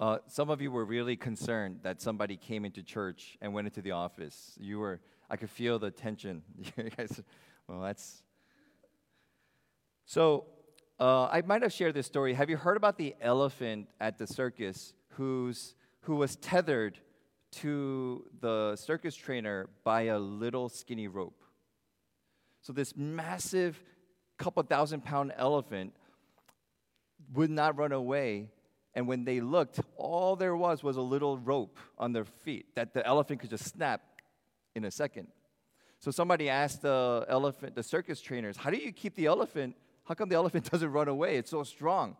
[0.00, 3.82] Uh, some of you were really concerned that somebody came into church and went into
[3.82, 4.56] the office.
[4.60, 6.42] You were, I could feel the tension.
[6.76, 7.20] you guys,
[7.66, 8.22] well, that's.
[10.06, 10.46] So,
[11.00, 12.34] uh, I might have shared this story.
[12.34, 16.98] Have you heard about the elephant at the circus who's, who was tethered
[17.50, 21.42] to the circus trainer by a little skinny rope?
[22.62, 23.82] So, this massive,
[24.36, 25.92] couple thousand pound elephant
[27.34, 28.50] would not run away
[28.94, 32.94] and when they looked, all there was was a little rope on their feet that
[32.94, 34.02] the elephant could just snap
[34.74, 35.28] in a second.
[36.00, 39.76] So somebody asked the elephant, the circus trainers, how do you keep the elephant?
[40.04, 41.36] How come the elephant doesn't run away?
[41.36, 42.16] It's so strong.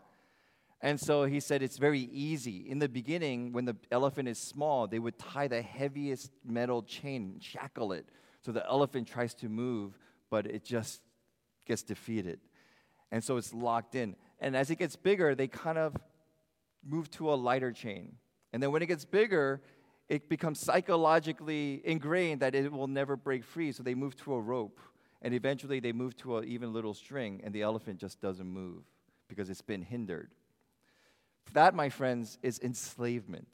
[0.80, 2.69] And so he said it's very easy.
[2.69, 7.39] In the beginning, when the elephant is small, they would tie the heaviest metal chain,
[7.41, 8.09] shackle it.
[8.42, 9.98] So the elephant tries to move,
[10.30, 11.00] but it just
[11.66, 12.41] gets defeated.
[13.11, 14.14] And so it's locked in.
[14.39, 15.97] And as it gets bigger, they kind of
[16.88, 18.16] move to a lighter chain.
[18.52, 19.61] And then when it gets bigger,
[20.08, 23.72] it becomes psychologically ingrained that it will never break free.
[23.72, 24.81] So they move to a rope.
[25.20, 28.84] And eventually they move to an even little string, and the elephant just doesn't move
[29.28, 30.31] because it's been hindered.
[31.55, 33.48] That, my friends, is enslavement.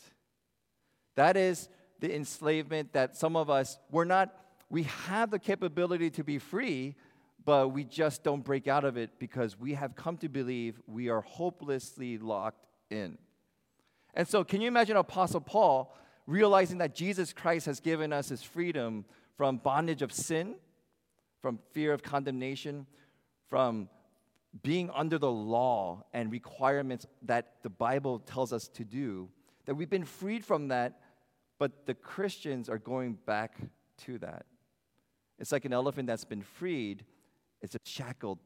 [1.14, 1.68] That is
[2.00, 4.34] the enslavement that some of us, we're not,
[4.68, 6.96] we have the capability to be free,
[7.44, 11.08] but we just don't break out of it because we have come to believe we
[11.08, 13.16] are hopelessly locked in.
[14.14, 15.94] And so, can you imagine Apostle Paul
[16.26, 19.04] realizing that Jesus Christ has given us his freedom
[19.36, 20.54] from bondage of sin,
[21.42, 22.86] from fear of condemnation,
[23.50, 23.88] from
[24.62, 29.28] being under the law and requirements that the Bible tells us to do,
[29.66, 31.00] that we've been freed from that,
[31.58, 33.56] but the Christians are going back
[33.98, 34.46] to that.
[35.38, 37.04] It's like an elephant that's been freed,
[37.60, 38.38] it's shackled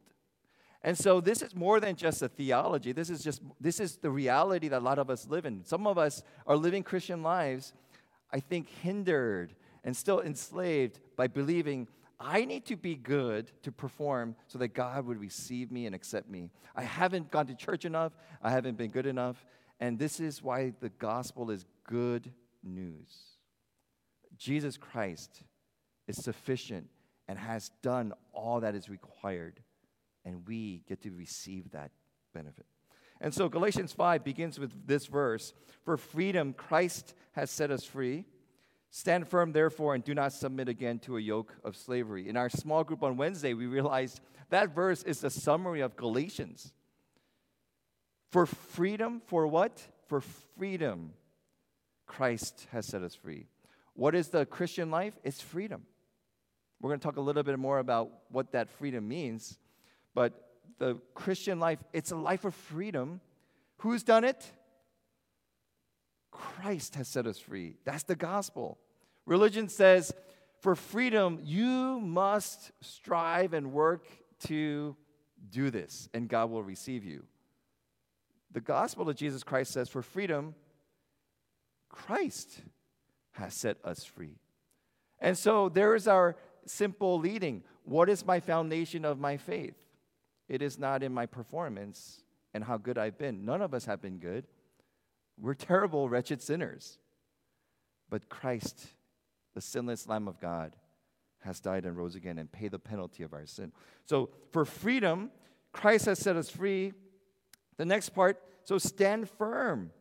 [0.81, 2.93] and so this is more than just a theology.
[2.93, 5.65] This is just this is the reality that a lot of us live in.
[5.65, 7.73] Some of us are living Christian lives,
[8.31, 11.87] I think hindered and still enslaved by believing
[12.19, 16.29] I need to be good to perform so that God would receive me and accept
[16.29, 16.51] me.
[16.75, 19.45] I haven't gone to church enough, I haven't been good enough,
[19.79, 22.31] and this is why the gospel is good
[22.61, 23.37] news.
[24.37, 25.43] Jesus Christ
[26.07, 26.87] is sufficient
[27.29, 29.61] and has done all that is required
[30.29, 31.89] and we get to receive that
[32.35, 32.67] benefit.
[33.19, 35.53] And so Galatians 5 begins with this verse
[35.83, 38.25] For freedom, Christ has set us free.
[38.91, 42.29] Stand firm, therefore, and do not submit again to a yoke of slavery.
[42.29, 44.19] In our small group on Wednesday, we realized
[44.49, 46.73] that verse is the summary of Galatians.
[48.31, 49.81] For freedom, for what?
[50.07, 51.13] For freedom,
[52.05, 53.47] Christ has set us free.
[53.93, 55.13] What is the Christian life?
[55.23, 55.83] It's freedom.
[56.81, 59.57] We're going to talk a little bit more about what that freedom means.
[60.13, 60.33] But
[60.77, 63.21] the Christian life, it's a life of freedom.
[63.77, 64.51] Who's done it?
[66.31, 67.77] Christ has set us free.
[67.85, 68.77] That's the gospel.
[69.25, 70.13] Religion says,
[70.61, 74.05] for freedom, you must strive and work
[74.47, 74.95] to
[75.49, 77.23] do this, and God will receive you.
[78.51, 80.55] The gospel of Jesus Christ says, for freedom,
[81.89, 82.61] Christ
[83.31, 84.39] has set us free.
[85.19, 87.63] And so there is our simple leading.
[87.83, 89.75] What is my foundation of my faith?
[90.49, 92.23] It is not in my performance
[92.53, 93.45] and how good I've been.
[93.45, 94.45] None of us have been good.
[95.39, 96.97] We're terrible, wretched sinners.
[98.09, 98.87] But Christ,
[99.53, 100.75] the sinless Lamb of God,
[101.43, 103.71] has died and rose again and paid the penalty of our sin.
[104.05, 105.31] So, for freedom,
[105.71, 106.93] Christ has set us free.
[107.77, 109.91] The next part, so stand firm,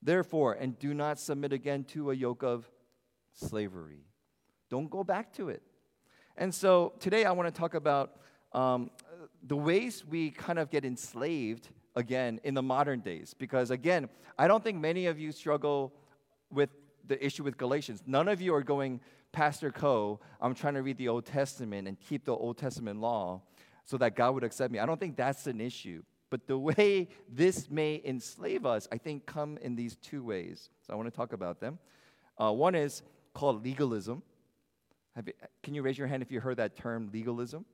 [0.00, 2.70] therefore, and do not submit again to a yoke of
[3.34, 4.06] slavery.
[4.70, 5.62] Don't go back to it.
[6.36, 8.16] And so today I want to talk about
[8.52, 8.90] um,
[9.42, 13.34] the ways we kind of get enslaved again in the modern days.
[13.36, 14.08] Because again,
[14.38, 15.92] I don't think many of you struggle
[16.50, 16.70] with
[17.06, 18.02] the issue with Galatians.
[18.06, 19.00] None of you are going,
[19.32, 23.42] Pastor Co, I'm trying to read the Old Testament and keep the Old Testament law
[23.84, 24.78] so that God would accept me.
[24.78, 26.02] I don't think that's an issue.
[26.30, 30.70] But the way this may enslave us, I think, come in these two ways.
[30.86, 31.78] So I want to talk about them.
[32.38, 33.02] Uh, one is
[33.34, 34.22] called legalism.
[35.26, 37.64] You, can you raise your hand if you heard that term, legalism?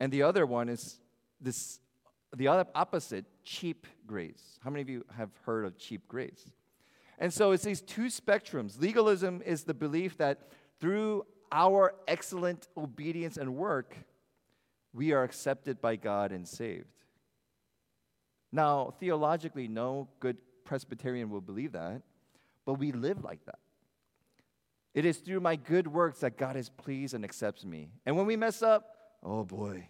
[0.00, 0.98] And the other one is
[1.40, 1.80] this
[2.36, 4.58] the other opposite, cheap grace.
[4.62, 6.50] How many of you have heard of cheap grace?
[7.18, 8.80] And so it's these two spectrums.
[8.80, 10.48] Legalism is the belief that
[10.80, 13.96] through our excellent obedience and work,
[14.92, 16.86] we are accepted by God and saved.
[18.50, 22.02] Now, theologically, no good Presbyterian will believe that,
[22.64, 23.58] but we live like that.
[24.94, 27.90] It is through my good works that God is pleased and accepts me.
[28.06, 28.93] And when we mess up,
[29.24, 29.88] oh boy,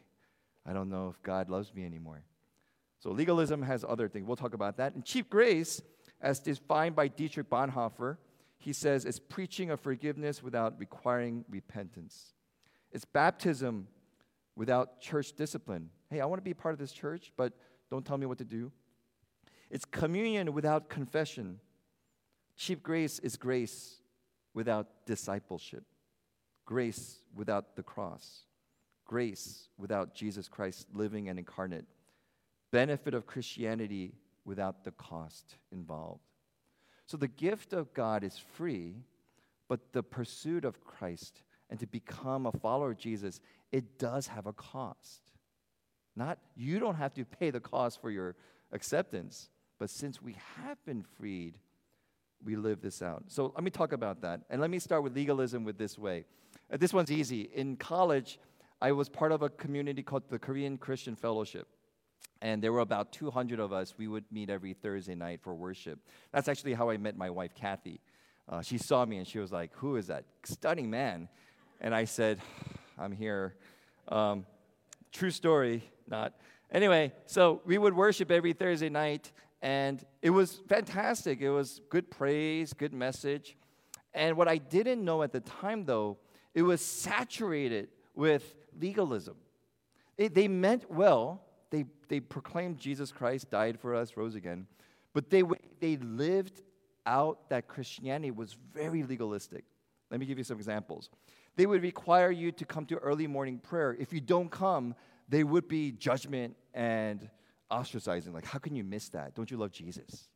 [0.65, 2.23] I don't know if God loves me anymore.
[3.01, 4.27] So legalism has other things.
[4.27, 4.95] We'll talk about that.
[4.95, 5.83] And cheap grace,
[6.21, 8.17] as defined by Dietrich Bonhoeffer,
[8.57, 12.33] he says it's preaching of forgiveness without requiring repentance.
[12.93, 13.89] It's baptism
[14.57, 15.91] without church discipline.
[16.09, 17.53] Hey, I want to be part of this church, but
[17.91, 18.73] don't tell me what to do.
[19.71, 21.59] It's communion without confession.
[22.57, 23.97] Cheap grace is grace
[24.55, 25.85] without discipleship,
[26.65, 28.45] grace without the cross,
[29.05, 31.87] grace without Jesus Christ living and incarnate,
[32.71, 34.13] benefit of Christianity
[34.45, 36.23] without the cost involved.
[37.07, 38.97] So the gift of God is free,
[39.69, 43.41] but the pursuit of Christ and to become a follower of Jesus,
[43.73, 45.21] it does have a cost.
[46.17, 48.37] Not you don't have to pay the cost for your
[48.73, 49.49] acceptance,
[49.79, 51.59] but since we have been freed,
[52.45, 53.25] we live this out.
[53.29, 54.43] So let me talk about that.
[54.51, 56.27] And let me start with legalism with this way.
[56.73, 57.43] Uh, this one's easy.
[57.55, 58.39] In college,
[58.85, 61.67] I was part of a community called the Korean Christian Fellowship.
[62.43, 63.95] And there were about 200 of us.
[63.97, 65.99] We would meet every Thursday night for worship.
[66.33, 68.03] That's actually how I met my wife, Kathy.
[68.47, 71.31] Uh, she saw me and she was like, Who is that stunning man?
[71.81, 72.41] And I said,
[72.99, 73.55] I'm here.
[74.09, 74.45] Um,
[75.13, 76.35] true story, not.
[76.71, 79.33] Anyway, so we would worship every Thursday night,
[79.63, 81.41] and it was fantastic.
[81.41, 83.57] It was good praise, good message.
[84.13, 86.19] And what I didn't know at the time, though,
[86.53, 89.37] it was saturated with legalism.
[90.17, 94.67] They, they meant well, they, they proclaimed Jesus Christ died for us, rose again,
[95.13, 95.43] but they,
[95.81, 96.63] they lived
[97.07, 99.65] out that Christianity was very legalistic.
[100.11, 101.11] Let me give you some examples.
[101.57, 103.97] They would require you to come to early morning prayer.
[103.99, 104.95] If you don't come,
[105.29, 107.29] they would be judgment and
[107.71, 108.33] ostracizing.
[108.33, 109.35] Like, how can you miss that?
[109.35, 110.29] Don't you love Jesus?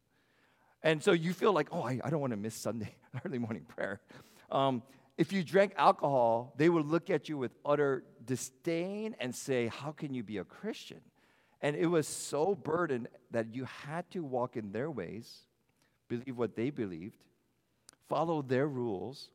[0.83, 2.95] And so you feel like, oh, I, I don't want to miss Sunday
[3.25, 4.01] early morning prayer.
[4.51, 4.83] Um,
[5.17, 9.91] if you drank alcohol, they would look at you with utter disdain and say, How
[9.91, 11.01] can you be a Christian?
[11.61, 15.41] And it was so burdened that you had to walk in their ways,
[16.07, 17.19] believe what they believed,
[18.09, 19.31] follow their rules,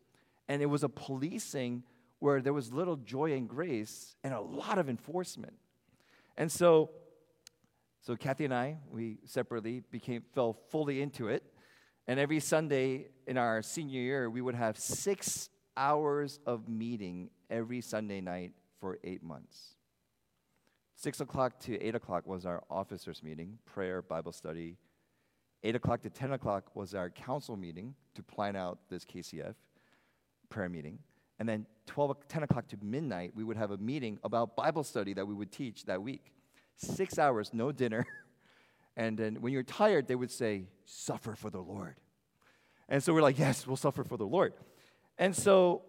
[0.48, 1.84] and it was a policing
[2.20, 5.56] where there was little joy and grace and a lot of enforcement.
[6.38, 6.92] And so
[8.02, 11.42] so Kathy and I, we separately became fell fully into it.
[12.06, 17.80] And every Sunday in our senior year, we would have six hours of meeting every
[17.80, 18.52] Sunday night
[18.84, 19.76] for eight months.
[20.98, 24.76] Six o'clock to eight o'clock was our officers' meeting, prayer, Bible study.
[25.64, 29.56] Eight o'clock to 10 o'clock was our council meeting to plan out this KCF
[30.50, 31.00] prayer meeting.
[31.40, 35.14] And then 12, 10 o'clock to midnight, we would have a meeting about Bible study
[35.14, 36.34] that we would teach that week
[36.76, 38.06] six hours, no dinner.
[38.96, 41.96] And then when you're tired, they would say, Suffer for the Lord.
[42.88, 44.54] And so we're like, Yes, we'll suffer for the Lord.
[45.18, 45.82] And so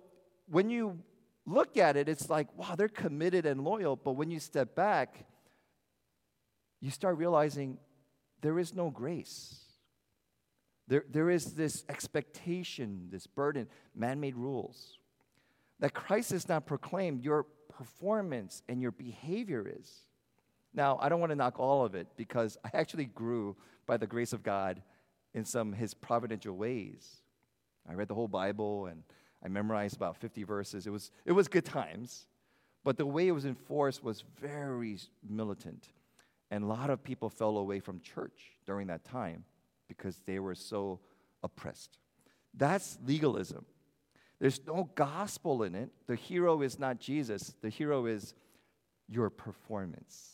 [0.46, 1.00] when you
[1.46, 3.96] look at it, it's like, wow, they're committed and loyal.
[3.96, 5.26] But when you step back,
[6.80, 7.78] you start realizing
[8.40, 9.60] there is no grace.
[10.86, 14.98] There, there is this expectation, this burden, man made rules.
[15.80, 19.90] That Christ is not proclaimed, your performance and your behavior is.
[20.74, 23.56] Now, I don't want to knock all of it because I actually grew
[23.86, 24.82] by the grace of God
[25.32, 27.22] in some his providential ways.
[27.88, 29.02] I read the whole Bible and
[29.44, 30.86] I memorized about 50 verses.
[30.86, 32.26] It was, it was good times,
[32.82, 34.98] but the way it was enforced was very
[35.28, 35.88] militant.
[36.50, 39.44] And a lot of people fell away from church during that time
[39.88, 41.00] because they were so
[41.42, 41.98] oppressed.
[42.54, 43.64] That's legalism.
[44.40, 45.90] There's no gospel in it.
[46.06, 48.34] The hero is not Jesus, the hero is
[49.08, 50.30] your performance.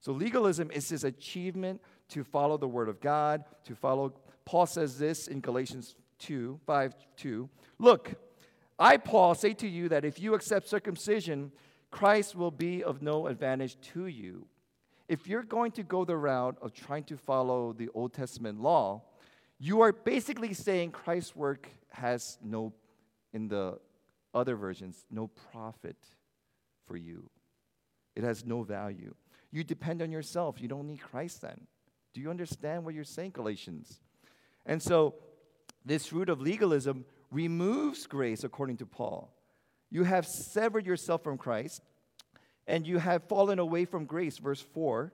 [0.00, 4.14] So legalism is this achievement to follow the word of God, to follow.
[4.44, 7.48] Paul says this in Galatians 2 5 2.
[7.78, 8.14] Look,
[8.78, 11.52] I, Paul, say to you that if you accept circumcision,
[11.90, 14.46] Christ will be of no advantage to you.
[15.08, 19.02] If you're going to go the route of trying to follow the Old Testament law,
[19.58, 22.74] you are basically saying Christ's work has no,
[23.32, 23.78] in the
[24.34, 25.96] other versions, no profit
[26.86, 27.30] for you.
[28.14, 29.14] It has no value.
[29.50, 30.60] You depend on yourself.
[30.60, 31.66] You don't need Christ then.
[32.12, 34.00] Do you understand what you're saying, Galatians?
[34.66, 35.14] And so,
[35.86, 39.32] this root of legalism removes grace, according to Paul.
[39.88, 41.80] You have severed yourself from Christ,
[42.66, 45.12] and you have fallen away from grace, verse 4.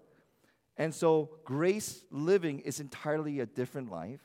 [0.78, 4.22] And so, grace living is entirely a different life.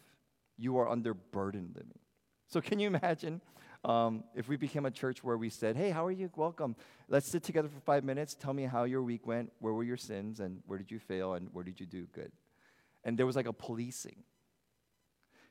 [0.58, 2.00] You are under burden living.
[2.48, 3.42] So, can you imagine
[3.84, 6.30] um, if we became a church where we said, hey, how are you?
[6.36, 6.78] Welcome.
[7.10, 8.36] Let's sit together for five minutes.
[8.36, 9.52] Tell me how your week went.
[9.60, 10.40] Where were your sins?
[10.40, 11.34] And where did you fail?
[11.34, 12.32] And where did you do good?
[13.04, 14.24] And there was like a policing.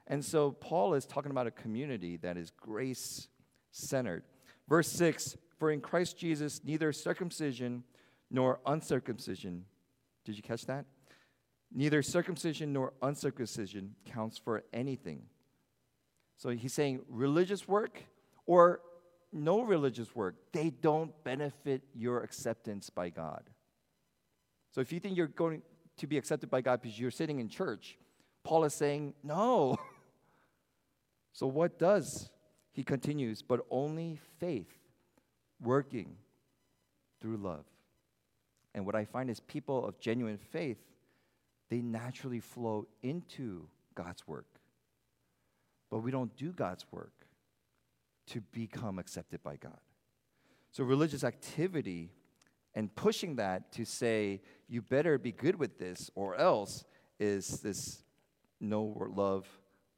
[0.06, 3.28] And so Paul is talking about a community that is grace
[3.72, 4.22] centered.
[4.68, 7.84] Verse 6 For in Christ Jesus, neither circumcision
[8.30, 9.64] nor uncircumcision,
[10.24, 10.84] did you catch that?
[11.72, 15.22] Neither circumcision nor uncircumcision counts for anything.
[16.36, 18.02] So he's saying religious work
[18.46, 18.80] or
[19.32, 23.42] no religious work, they don't benefit your acceptance by God.
[24.70, 25.62] So if you think you're going
[25.98, 27.98] to be accepted by God because you're sitting in church,
[28.44, 29.76] Paul is saying, no.
[31.36, 32.30] so what does?
[32.72, 34.72] He continues, but only faith
[35.60, 36.16] working
[37.20, 37.66] through love.
[38.74, 40.78] And what I find is people of genuine faith,
[41.68, 44.46] they naturally flow into God's work.
[45.90, 47.26] But we don't do God's work
[48.28, 49.80] to become accepted by God.
[50.72, 52.12] So religious activity
[52.74, 56.86] and pushing that to say, you better be good with this or else
[57.20, 58.02] is this
[58.58, 59.46] no love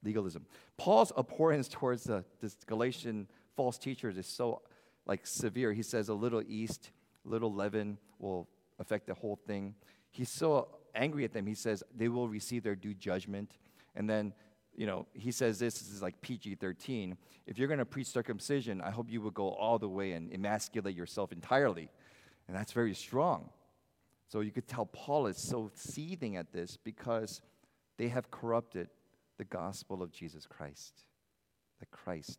[0.02, 0.46] legalism.
[0.76, 4.62] Paul's abhorrence towards the this Galatian false teachers is so
[5.06, 5.72] like severe.
[5.72, 6.90] He says a little yeast,
[7.24, 9.74] little leaven will affect the whole thing.
[10.10, 11.46] He's so angry at them.
[11.46, 13.58] He says they will receive their due judgment.
[13.96, 14.32] And then,
[14.76, 17.16] you know, he says this, this is like PG 13.
[17.46, 20.32] If you're going to preach circumcision, I hope you will go all the way and
[20.32, 21.90] emasculate yourself entirely.
[22.46, 23.50] And that's very strong.
[24.28, 27.40] So you could tell Paul is so seething at this because
[27.96, 28.88] they have corrupted
[29.38, 31.04] the gospel of Jesus Christ,
[31.80, 32.38] that Christ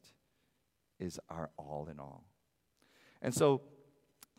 [0.99, 2.25] is our all in all.
[3.21, 3.61] And so,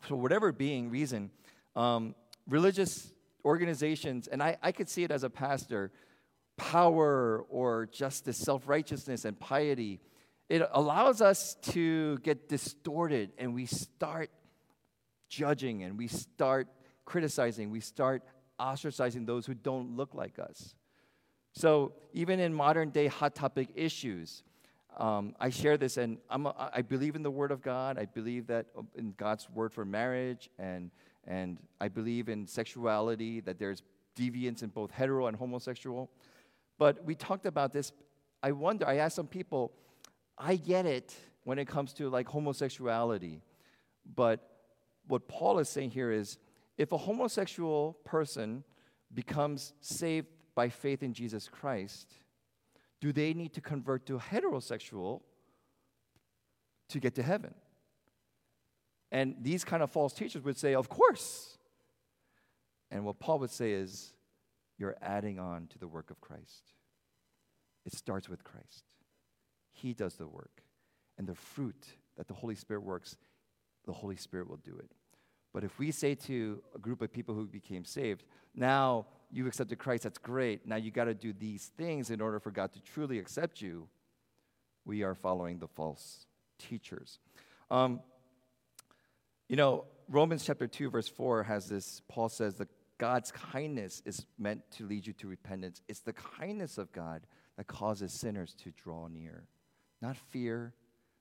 [0.01, 1.31] for whatever being reason,
[1.75, 2.15] um,
[2.49, 3.13] religious
[3.45, 5.91] organizations, and I, I could see it as a pastor,
[6.57, 10.01] power or justice, self righteousness, and piety,
[10.49, 14.31] it allows us to get distorted and we start
[15.29, 16.69] judging and we start
[17.05, 18.23] criticizing, we start
[18.59, 20.75] ostracizing those who don't look like us.
[21.53, 24.43] So, even in modern day hot topic issues,
[24.97, 27.99] um, I share this, and I'm a, i believe in the Word of God.
[27.99, 30.91] I believe that uh, in God's word for marriage, and
[31.27, 33.41] and I believe in sexuality.
[33.41, 33.83] That there's
[34.17, 36.11] deviance in both hetero and homosexual.
[36.79, 37.93] But we talked about this.
[38.43, 38.87] I wonder.
[38.87, 39.73] I asked some people.
[40.39, 41.15] I get it
[41.45, 43.43] when it comes to like homosexuality,
[44.15, 44.47] but
[45.07, 46.39] what Paul is saying here is,
[46.79, 48.65] if a homosexual person
[49.13, 52.15] becomes saved by faith in Jesus Christ
[53.01, 55.23] do they need to convert to heterosexual
[56.89, 57.55] to get to heaven?
[59.11, 61.57] And these kind of false teachers would say, Of course.
[62.91, 64.13] And what Paul would say is,
[64.79, 66.75] You're adding on to the work of Christ.
[67.87, 68.85] It starts with Christ,
[69.73, 70.63] He does the work.
[71.19, 71.85] And the fruit
[72.17, 73.17] that the Holy Spirit works,
[73.85, 74.91] the Holy Spirit will do it.
[75.53, 79.79] But if we say to a group of people who became saved, now you've accepted
[79.79, 80.67] Christ, that's great.
[80.67, 83.89] Now you got to do these things in order for God to truly accept you.
[84.85, 86.27] We are following the false
[86.59, 87.19] teachers.
[87.71, 88.01] Um,
[89.49, 92.69] you know, Romans chapter 2, verse 4 has this Paul says that
[92.99, 95.81] God's kindness is meant to lead you to repentance.
[95.89, 97.23] It's the kindness of God
[97.57, 99.45] that causes sinners to draw near.
[100.03, 100.75] Not fear,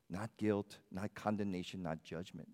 [0.09, 2.49] not guilt, not condemnation, not judgment.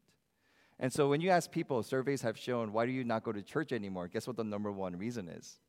[0.80, 3.42] And so when you ask people, surveys have shown, why do you not go to
[3.42, 4.08] church anymore?
[4.08, 5.60] Guess what the number one reason is?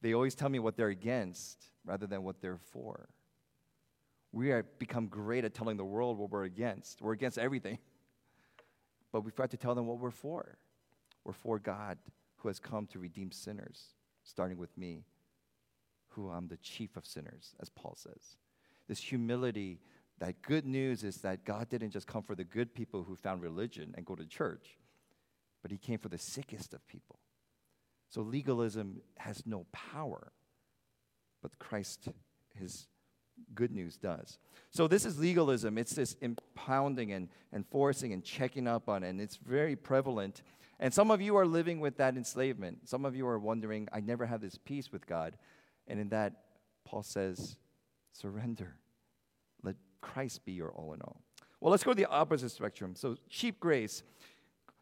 [0.00, 3.08] They always tell me what they're against rather than what they're for.
[4.32, 7.02] We have become great at telling the world what we're against.
[7.02, 7.78] We're against everything.
[9.10, 10.58] But we've to tell them what we're for.
[11.24, 11.96] We're for God
[12.36, 15.06] who has come to redeem sinners, starting with me,
[16.08, 18.36] who I'm the chief of sinners, as Paul says.
[18.86, 19.80] This humility
[20.20, 23.42] that good news is that God didn't just come for the good people who found
[23.42, 24.76] religion and go to church,
[25.62, 27.18] but He came for the sickest of people.
[28.08, 30.32] So legalism has no power,
[31.42, 32.08] but Christ,
[32.54, 32.86] His
[33.54, 34.38] good news does.
[34.70, 35.78] So this is legalism.
[35.78, 40.42] It's this impounding and, and forcing and checking up on, it, and it's very prevalent.
[40.80, 42.88] And some of you are living with that enslavement.
[42.88, 45.36] Some of you are wondering, I never have this peace with God.
[45.86, 46.34] And in that,
[46.84, 47.56] Paul says,
[48.12, 48.76] surrender.
[50.00, 51.20] Christ be your all in all.
[51.60, 52.94] Well, let's go to the opposite spectrum.
[52.94, 54.02] So, cheap grace.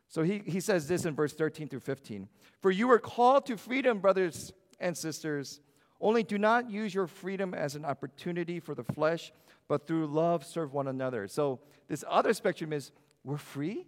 [0.08, 2.28] So, he, he says this in verse 13 through 15
[2.60, 5.60] For you are called to freedom, brothers and sisters.
[6.00, 9.32] Only do not use your freedom as an opportunity for the flesh,
[9.66, 11.26] but through love serve one another.
[11.28, 12.90] So, this other spectrum is
[13.24, 13.86] we're free?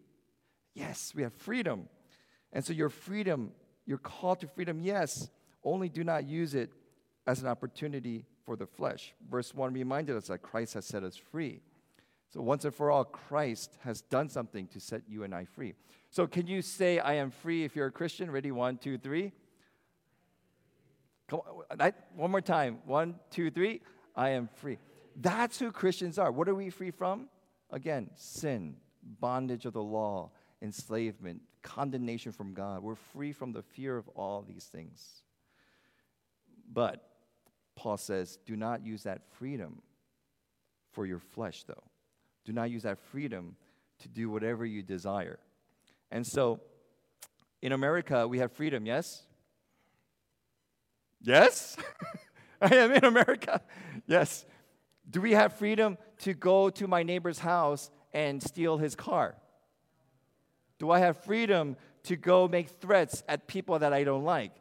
[0.74, 1.88] Yes, we have freedom.
[2.52, 3.52] And so, your freedom,
[3.84, 5.28] your call to freedom, yes,
[5.62, 6.72] only do not use it
[7.26, 9.12] as an opportunity for the flesh.
[9.30, 11.60] Verse 1 reminded us that Christ has set us free.
[12.32, 15.74] So, once and for all, Christ has done something to set you and I free.
[16.08, 18.30] So, can you say, I am free if you're a Christian?
[18.30, 18.50] Ready?
[18.50, 19.32] One, two, three.
[21.28, 21.40] Come
[21.78, 22.78] on, one more time.
[22.86, 23.82] One, two, three.
[24.16, 24.78] I am free.
[25.14, 26.32] That's who Christians are.
[26.32, 27.28] What are we free from?
[27.70, 28.76] Again, sin,
[29.20, 30.30] bondage of the law,
[30.62, 32.82] enslavement, condemnation from God.
[32.82, 35.22] We're free from the fear of all these things.
[36.72, 37.07] But
[37.78, 39.80] Paul says, do not use that freedom
[40.90, 41.84] for your flesh, though.
[42.44, 43.54] Do not use that freedom
[44.00, 45.38] to do whatever you desire.
[46.10, 46.58] And so,
[47.62, 49.22] in America, we have freedom, yes?
[51.22, 51.76] Yes?
[52.60, 53.60] I am in America.
[54.08, 54.44] Yes.
[55.08, 59.36] Do we have freedom to go to my neighbor's house and steal his car?
[60.80, 64.52] Do I have freedom to go make threats at people that I don't like?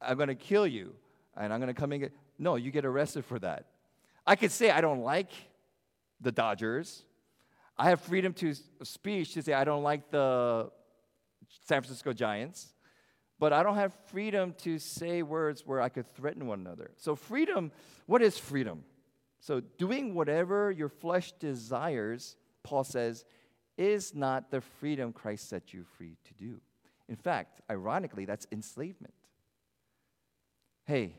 [0.00, 0.94] I'm going to kill you
[1.36, 2.12] and I'm going to come get.
[2.38, 3.66] No, you get arrested for that.
[4.26, 5.30] I could say I don't like
[6.20, 7.02] the Dodgers.
[7.76, 10.70] I have freedom to speech to say I don't like the
[11.66, 12.72] San Francisco Giants,
[13.38, 16.90] but I don't have freedom to say words where I could threaten one another.
[16.96, 17.70] So, freedom,
[18.06, 18.84] what is freedom?
[19.40, 23.24] So, doing whatever your flesh desires, Paul says,
[23.76, 26.60] is not the freedom Christ set you free to do.
[27.08, 29.14] In fact, ironically, that's enslavement.
[30.84, 31.14] Hey,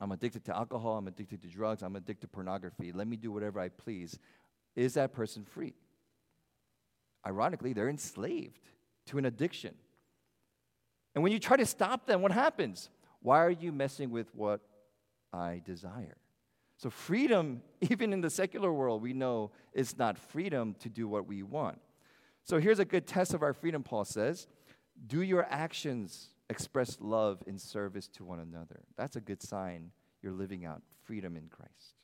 [0.00, 2.92] I'm addicted to alcohol, I'm addicted to drugs, I'm addicted to pornography.
[2.92, 4.18] Let me do whatever I please.
[4.74, 5.74] Is that person free?
[7.26, 8.70] Ironically, they're enslaved
[9.06, 9.74] to an addiction.
[11.14, 12.88] And when you try to stop them, what happens?
[13.20, 14.60] Why are you messing with what
[15.32, 16.16] I desire?
[16.78, 21.26] So, freedom, even in the secular world, we know it's not freedom to do what
[21.26, 21.78] we want.
[22.44, 24.46] So, here's a good test of our freedom, Paul says
[25.06, 28.82] Do your actions express love in service to one another?
[28.96, 29.92] That's a good sign
[30.22, 31.94] you're living out freedom in Christ.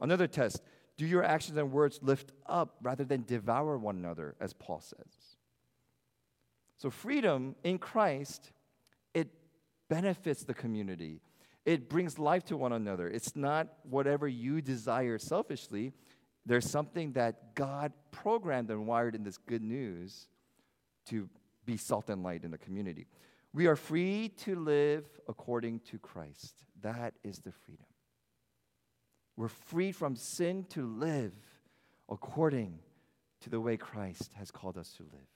[0.00, 0.62] Another test
[0.96, 5.36] do your actions and words lift up rather than devour one another, as Paul says?
[6.76, 8.52] So, freedom in Christ,
[9.14, 9.28] it
[9.88, 11.20] benefits the community.
[11.64, 13.08] It brings life to one another.
[13.08, 15.92] It's not whatever you desire selfishly.
[16.44, 20.26] There's something that God programmed and wired in this good news
[21.06, 21.28] to
[21.64, 23.06] be salt and light in the community.
[23.54, 26.64] We are free to live according to Christ.
[26.80, 27.86] That is the freedom.
[29.36, 31.32] We're free from sin to live
[32.08, 32.78] according
[33.40, 35.28] to the way Christ has called us to live.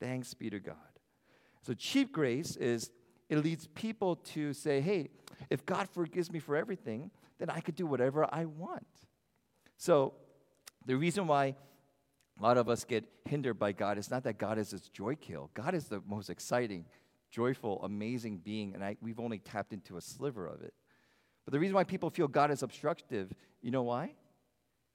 [0.00, 0.76] Thanks be to God.
[1.62, 2.90] So, cheap grace is
[3.28, 5.10] it leads people to say, hey,
[5.50, 8.86] if God forgives me for everything, then I could do whatever I want.
[9.76, 10.14] So,
[10.86, 11.54] the reason why
[12.38, 15.14] a lot of us get hindered by God is not that God is this joy
[15.14, 15.50] kill.
[15.54, 16.86] God is the most exciting,
[17.30, 20.74] joyful, amazing being, and I, we've only tapped into a sliver of it.
[21.44, 24.14] But the reason why people feel God is obstructive, you know why?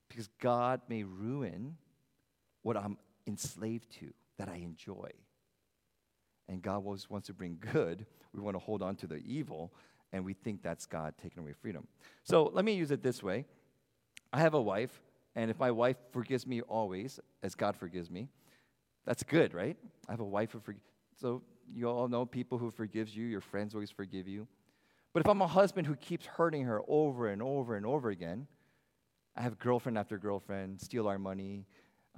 [0.09, 1.77] Because God may ruin
[2.61, 5.11] what I'm enslaved to, that I enjoy.
[6.47, 8.05] And God always wants to bring good.
[8.33, 9.73] We want to hold on to the evil,
[10.13, 11.87] and we think that's God taking away freedom.
[12.23, 13.45] So let me use it this way
[14.31, 15.01] I have a wife,
[15.35, 18.29] and if my wife forgives me always, as God forgives me,
[19.05, 19.77] that's good, right?
[20.07, 20.85] I have a wife who forgives.
[21.19, 21.41] So
[21.73, 24.47] you all know people who forgives you, your friends always forgive you.
[25.13, 28.47] But if I'm a husband who keeps hurting her over and over and over again,
[29.35, 31.65] I have girlfriend after girlfriend steal our money.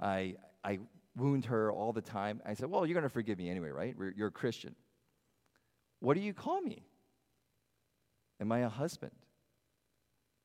[0.00, 0.80] I, I
[1.16, 2.40] wound her all the time.
[2.46, 3.94] I said, Well, you're going to forgive me anyway, right?
[4.16, 4.74] You're a Christian.
[6.00, 6.84] What do you call me?
[8.40, 9.12] Am I a husband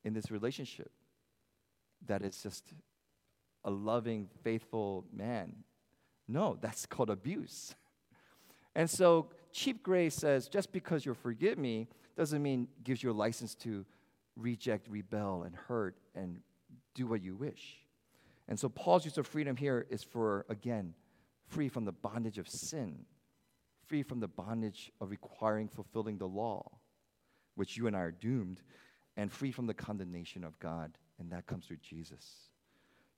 [0.04, 0.92] in this relationship
[2.08, 2.74] that is just
[3.64, 5.64] a loving, faithful man?
[6.28, 7.76] No, that's called abuse.
[8.76, 13.14] And so cheap grace says just because you forgive me doesn't mean gives you a
[13.14, 13.86] license to
[14.36, 16.40] reject, rebel, and hurt and
[16.96, 17.78] do what you wish.
[18.48, 20.94] And so Paul's use of freedom here is for, again,
[21.48, 23.06] free from the bondage of sin,
[23.88, 26.70] free from the bondage of requiring fulfilling the law,
[27.56, 28.62] which you and I are doomed,
[29.16, 30.98] and free from the condemnation of God.
[31.20, 32.50] And that comes through Jesus.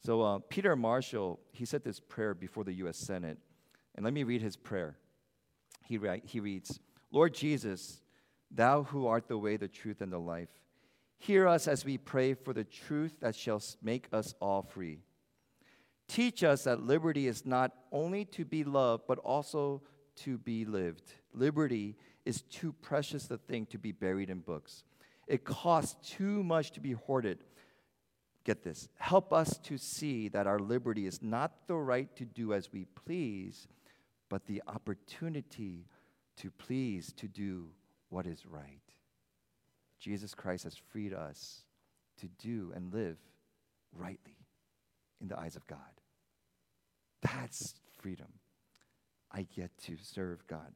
[0.03, 2.97] So uh, Peter Marshall, he said this prayer before the U.S.
[2.97, 3.39] Senate.
[3.95, 4.97] And let me read his prayer.
[5.85, 6.79] He, he reads,
[7.11, 8.01] Lord Jesus,
[8.51, 10.49] Thou who art the way, the truth, and the life,
[11.17, 14.99] hear us as we pray for the truth that shall make us all free.
[16.07, 19.81] Teach us that liberty is not only to be loved, but also
[20.17, 21.13] to be lived.
[21.33, 24.83] Liberty is too precious a thing to be buried in books.
[25.27, 27.43] It costs too much to be hoarded.
[28.43, 28.89] Get this.
[28.97, 32.85] Help us to see that our liberty is not the right to do as we
[32.85, 33.67] please,
[34.29, 35.87] but the opportunity
[36.37, 37.67] to please, to do
[38.09, 38.81] what is right.
[39.99, 41.63] Jesus Christ has freed us
[42.19, 43.17] to do and live
[43.97, 44.37] rightly
[45.21, 45.79] in the eyes of God.
[47.21, 48.27] That's freedom.
[49.31, 50.73] I get to serve God.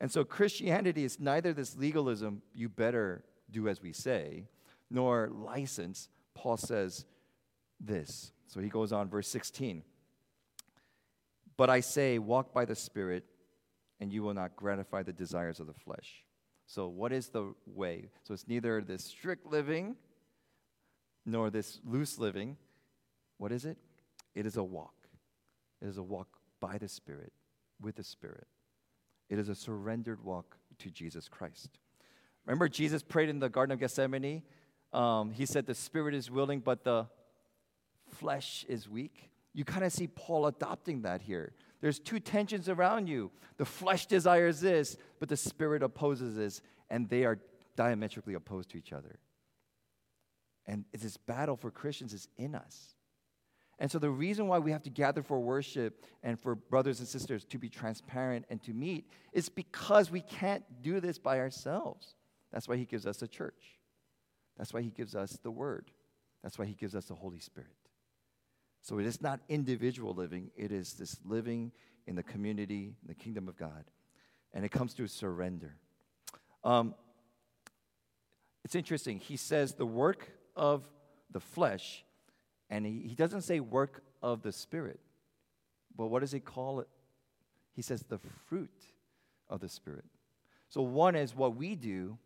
[0.00, 4.44] And so Christianity is neither this legalism, you better do as we say,
[4.90, 6.08] nor license.
[6.34, 7.06] Paul says
[7.80, 8.32] this.
[8.46, 9.82] So he goes on, verse 16.
[11.56, 13.24] But I say, walk by the Spirit,
[14.00, 16.24] and you will not gratify the desires of the flesh.
[16.66, 18.10] So, what is the way?
[18.24, 19.96] So, it's neither this strict living
[21.24, 22.56] nor this loose living.
[23.38, 23.78] What is it?
[24.34, 24.94] It is a walk.
[25.80, 26.28] It is a walk
[26.60, 27.32] by the Spirit,
[27.80, 28.46] with the Spirit.
[29.28, 31.78] It is a surrendered walk to Jesus Christ.
[32.44, 34.42] Remember, Jesus prayed in the Garden of Gethsemane?
[34.92, 37.06] Um, he said, The Spirit is willing, but the
[38.08, 39.30] flesh is weak.
[39.56, 41.54] You kind of see Paul adopting that here.
[41.80, 43.30] There's two tensions around you.
[43.56, 47.38] The flesh desires this, but the spirit opposes this, and they are
[47.74, 49.18] diametrically opposed to each other.
[50.66, 52.96] And this battle for Christians is in us.
[53.78, 57.08] And so, the reason why we have to gather for worship and for brothers and
[57.08, 62.14] sisters to be transparent and to meet is because we can't do this by ourselves.
[62.52, 63.78] That's why He gives us a church.
[64.58, 65.90] That's why He gives us the Word.
[66.42, 67.85] That's why He gives us the Holy Spirit.
[68.86, 71.72] So, it is not individual living, it is this living
[72.06, 73.82] in the community, in the kingdom of God.
[74.54, 75.74] And it comes through surrender.
[76.62, 76.94] Um,
[78.64, 79.18] it's interesting.
[79.18, 80.88] He says the work of
[81.32, 82.04] the flesh
[82.70, 85.00] and he, he doesn't say work of the Spirit.
[85.96, 86.88] But what does he call it?
[87.72, 88.84] He says the fruit
[89.50, 90.04] of the Spirit.
[90.68, 92.18] So one is what we do,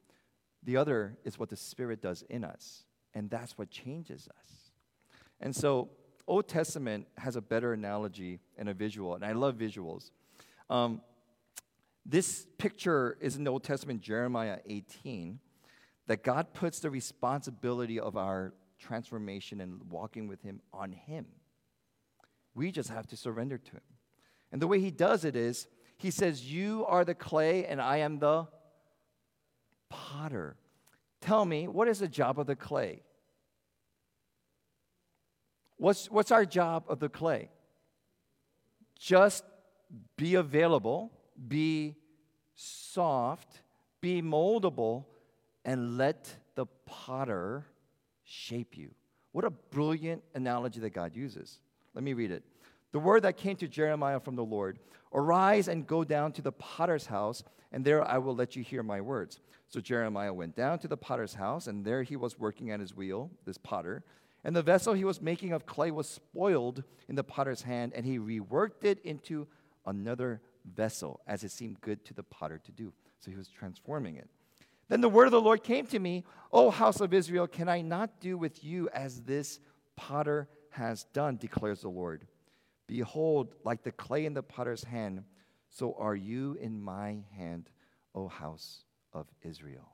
[0.62, 2.84] the other is what the Spirit does in us.
[3.14, 4.72] And that's what changes us.
[5.40, 5.88] And so
[6.26, 10.10] Old Testament has a better analogy and a visual, and I love visuals.
[10.68, 11.00] Um,
[12.06, 15.38] this picture is in the Old Testament, Jeremiah 18,
[16.06, 21.26] that God puts the responsibility of our transformation and walking with Him on Him.
[22.54, 23.82] We just have to surrender to Him.
[24.50, 27.98] And the way He does it is, He says, You are the clay and I
[27.98, 28.48] am the
[29.88, 30.56] potter.
[31.20, 33.02] Tell me, what is the job of the clay?
[35.80, 37.48] What's, what's our job of the clay?
[38.98, 39.44] Just
[40.18, 41.10] be available,
[41.48, 41.96] be
[42.54, 43.62] soft,
[44.02, 45.06] be moldable,
[45.64, 47.66] and let the potter
[48.24, 48.90] shape you.
[49.32, 51.60] What a brilliant analogy that God uses.
[51.94, 52.44] Let me read it.
[52.92, 54.78] The word that came to Jeremiah from the Lord
[55.14, 58.82] Arise and go down to the potter's house, and there I will let you hear
[58.82, 59.40] my words.
[59.68, 62.94] So Jeremiah went down to the potter's house, and there he was working at his
[62.94, 64.04] wheel, this potter.
[64.44, 68.06] And the vessel he was making of clay was spoiled in the potter's hand, and
[68.06, 69.46] he reworked it into
[69.86, 72.92] another vessel, as it seemed good to the potter to do.
[73.18, 74.28] So he was transforming it.
[74.88, 77.80] Then the word of the Lord came to me, O house of Israel, can I
[77.80, 79.60] not do with you as this
[79.94, 82.26] potter has done, declares the Lord?
[82.86, 85.22] Behold, like the clay in the potter's hand,
[85.68, 87.68] so are you in my hand,
[88.14, 89.88] O house of Israel.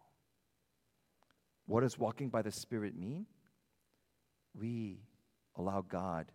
[1.67, 3.27] What does walking by the Spirit mean?
[4.59, 5.01] We
[5.57, 6.33] allow God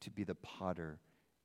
[0.00, 0.98] to be the potter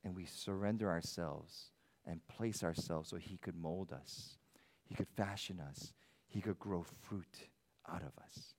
[0.04, 1.70] and we surrender ourselves
[2.06, 4.38] and place ourselves so He could mold us,
[4.84, 5.92] He could fashion us,
[6.30, 7.48] he could grow fruit
[7.88, 8.54] out of us.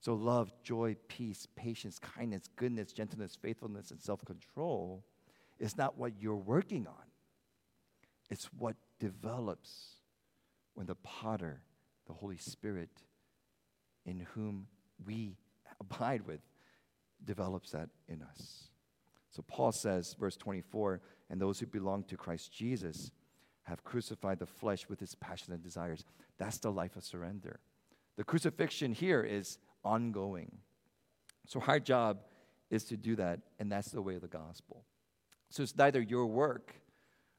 [0.00, 5.04] So, love, joy, peace, patience, kindness, goodness, gentleness, faithfulness, and self control
[5.58, 7.04] is not what you're working on.
[8.30, 9.96] It's what develops
[10.74, 11.62] when the potter,
[12.06, 12.90] the Holy Spirit,
[14.04, 14.68] in whom
[15.04, 15.36] we
[15.80, 16.40] abide with,
[17.26, 18.68] develops that in us.
[19.30, 23.10] So, Paul says, verse 24, and those who belong to Christ Jesus
[23.64, 26.04] have crucified the flesh with its passions and desires.
[26.38, 27.60] That's the life of surrender.
[28.16, 30.58] The crucifixion here is ongoing.
[31.46, 32.20] So our job
[32.70, 34.84] is to do that, and that's the way of the gospel.
[35.50, 36.74] So it's neither your work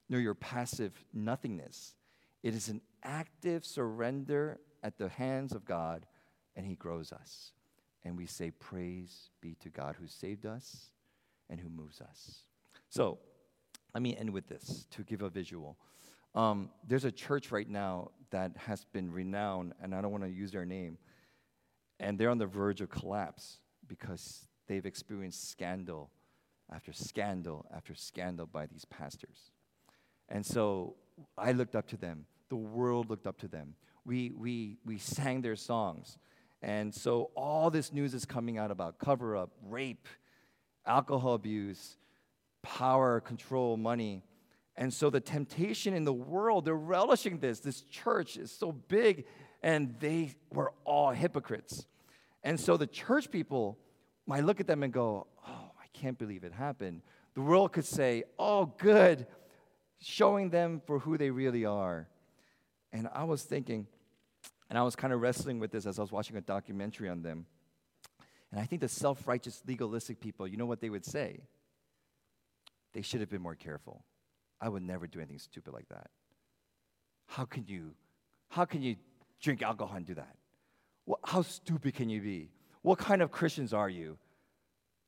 [0.09, 1.95] nor your passive nothingness.
[2.43, 6.05] It is an active surrender at the hands of God,
[6.55, 7.51] and He grows us.
[8.03, 10.91] And we say, Praise be to God who saved us
[11.49, 12.43] and who moves us.
[12.89, 13.19] So
[13.93, 15.77] let me end with this to give a visual.
[16.35, 20.29] Um, there's a church right now that has been renowned, and I don't want to
[20.29, 20.97] use their name,
[21.99, 23.57] and they're on the verge of collapse
[23.87, 26.11] because they've experienced scandal
[26.71, 29.51] after scandal after scandal by these pastors.
[30.29, 30.95] And so
[31.37, 32.25] I looked up to them.
[32.49, 33.75] The world looked up to them.
[34.05, 36.17] We, we, we sang their songs.
[36.61, 40.07] And so all this news is coming out about cover up, rape,
[40.85, 41.97] alcohol abuse,
[42.63, 44.23] power, control, money.
[44.75, 47.59] And so the temptation in the world, they're relishing this.
[47.59, 49.25] This church is so big,
[49.61, 51.85] and they were all hypocrites.
[52.43, 53.77] And so the church people
[54.25, 57.01] might look at them and go, Oh, I can't believe it happened.
[57.33, 59.27] The world could say, Oh, good,
[59.99, 62.07] showing them for who they really are.
[62.91, 63.87] And I was thinking,
[64.69, 67.21] and I was kind of wrestling with this as I was watching a documentary on
[67.21, 67.45] them.
[68.51, 71.41] And I think the self righteous, legalistic people, you know what they would say?
[72.93, 74.03] They should have been more careful.
[74.59, 76.09] I would never do anything stupid like that.
[77.27, 77.91] How can you,
[78.49, 78.95] how can you
[79.41, 80.35] drink alcohol and do that.
[81.05, 82.49] Well, how stupid can you be?
[82.81, 84.17] What kind of Christians are you?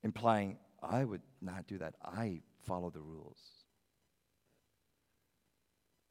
[0.03, 1.95] Implying, I would not do that.
[2.03, 3.39] I follow the rules.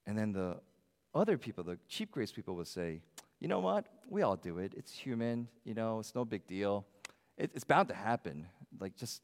[0.06, 0.60] And then the
[1.14, 3.00] other people, the cheap grace people, would say,
[3.40, 3.86] you know what?
[4.08, 4.72] We all do it.
[4.76, 5.48] It's human.
[5.64, 6.86] You know, it's no big deal.
[7.36, 8.46] It, it's bound to happen.
[8.80, 9.22] Like, just,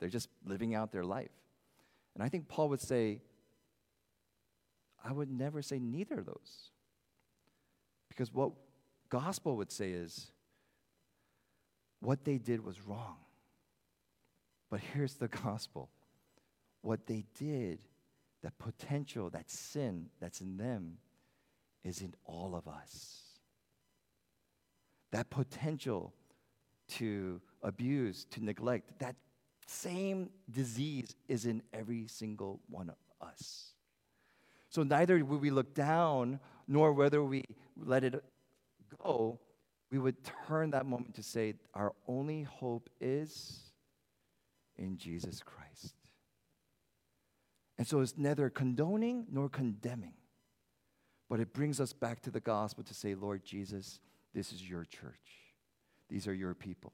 [0.00, 1.30] they're just living out their life.
[2.14, 3.20] And I think Paul would say,
[5.04, 6.70] I would never say neither of those.
[8.08, 8.52] Because what
[9.08, 10.30] gospel would say is,
[12.00, 13.16] what they did was wrong.
[14.70, 15.90] But here's the gospel
[16.80, 17.78] what they did,
[18.42, 20.98] that potential, that sin that's in them,
[21.84, 23.21] is in all of us.
[25.12, 26.12] That potential
[26.88, 29.16] to abuse, to neglect, that
[29.66, 32.96] same disease is in every single one of
[33.26, 33.72] us.
[34.68, 37.44] So neither would we look down, nor whether we
[37.76, 38.22] let it
[39.02, 39.38] go,
[39.90, 40.16] we would
[40.48, 43.72] turn that moment to say, Our only hope is
[44.76, 45.94] in Jesus Christ.
[47.78, 50.14] And so it's neither condoning nor condemning,
[51.28, 54.00] but it brings us back to the gospel to say, Lord Jesus,
[54.34, 55.14] this is your church.
[56.08, 56.92] These are your people.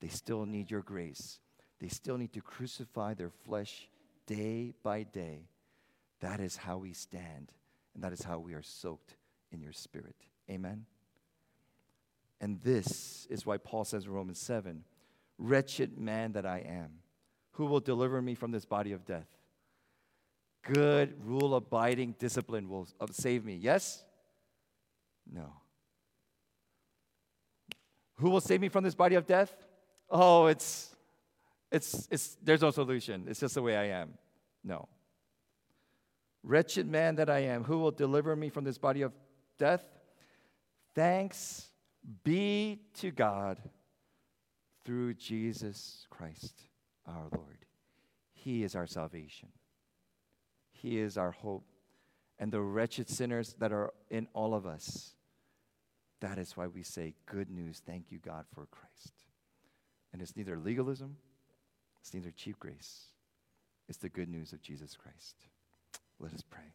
[0.00, 1.38] They still need your grace.
[1.80, 3.88] They still need to crucify their flesh
[4.26, 5.48] day by day.
[6.20, 7.52] That is how we stand,
[7.94, 9.16] and that is how we are soaked
[9.50, 10.14] in your spirit.
[10.50, 10.86] Amen.
[12.40, 14.84] And this is why Paul says in Romans 7
[15.38, 16.90] Wretched man that I am,
[17.52, 19.26] who will deliver me from this body of death?
[20.62, 23.54] Good, rule abiding discipline will uh, save me.
[23.54, 24.04] Yes?
[25.32, 25.52] No.
[28.22, 29.52] Who will save me from this body of death?
[30.08, 30.94] Oh, it's,
[31.72, 33.24] it's, it's, there's no solution.
[33.26, 34.14] It's just the way I am.
[34.62, 34.88] No.
[36.44, 39.12] Wretched man that I am, who will deliver me from this body of
[39.58, 39.84] death?
[40.94, 41.68] Thanks
[42.22, 43.58] be to God
[44.84, 46.68] through Jesus Christ
[47.06, 47.66] our Lord.
[48.34, 49.48] He is our salvation,
[50.70, 51.64] He is our hope.
[52.38, 55.14] And the wretched sinners that are in all of us,
[56.22, 59.12] that is why we say, Good news, thank you, God, for Christ.
[60.12, 61.16] And it's neither legalism,
[62.00, 63.06] it's neither cheap grace,
[63.88, 65.36] it's the good news of Jesus Christ.
[66.18, 66.72] Let us pray.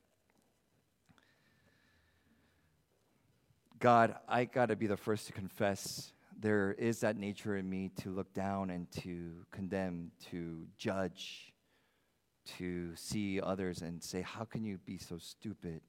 [3.79, 7.91] God, I got to be the first to confess there is that nature in me
[8.01, 11.53] to look down and to condemn, to judge,
[12.57, 15.81] to see others and say, How can you be so stupid?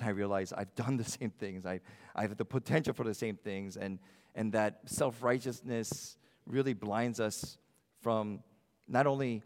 [0.00, 1.66] And I realize I've done the same things.
[1.66, 1.80] I,
[2.16, 3.76] I have the potential for the same things.
[3.76, 3.98] And,
[4.34, 7.58] and that self righteousness really blinds us
[8.00, 8.42] from
[8.88, 9.42] not only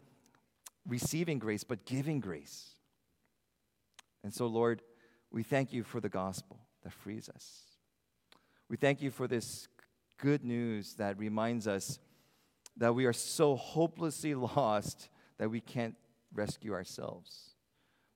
[0.87, 2.69] receiving grace, but giving grace.
[4.23, 4.81] And so, Lord,
[5.29, 7.63] we thank you for the gospel that frees us.
[8.69, 9.67] We thank you for this
[10.17, 11.99] good news that reminds us
[12.77, 15.95] that we are so hopelessly lost that we can't
[16.33, 17.55] rescue ourselves.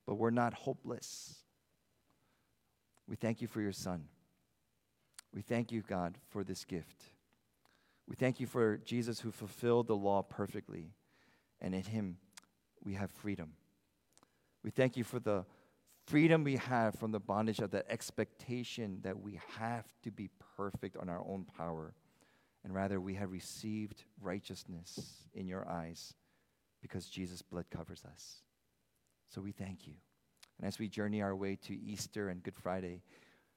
[0.06, 1.39] But we're not hopeless.
[3.10, 4.04] We thank you for your Son.
[5.34, 7.10] We thank you, God, for this gift.
[8.08, 10.92] We thank you for Jesus who fulfilled the law perfectly,
[11.60, 12.18] and in him
[12.84, 13.54] we have freedom.
[14.62, 15.44] We thank you for the
[16.06, 20.96] freedom we have from the bondage of the expectation that we have to be perfect
[20.96, 21.94] on our own power,
[22.62, 26.14] and rather we have received righteousness in your eyes
[26.80, 28.42] because Jesus' blood covers us.
[29.28, 29.94] So we thank you.
[30.60, 33.00] And as we journey our way to Easter and Good Friday,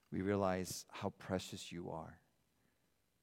[0.10, 2.18] we realize how precious you are.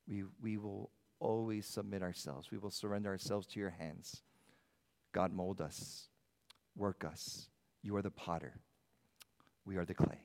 [0.06, 4.22] We, we will always submit ourselves, we will surrender ourselves to your hands.
[5.12, 6.08] God, mold us,
[6.76, 7.48] work us.
[7.82, 8.60] You are the potter.
[9.64, 10.20] We are the clay.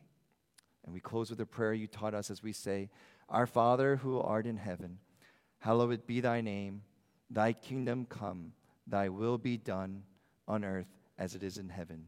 [0.84, 2.90] And we close with a prayer you taught us as we say,
[3.30, 5.00] Our Father who art in heaven,
[5.60, 6.82] hallowed be thy name.
[7.30, 8.52] Thy kingdom come,
[8.86, 10.04] thy will be done
[10.46, 12.08] on earth as it is in heaven.